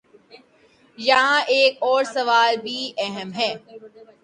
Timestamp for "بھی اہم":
2.63-3.29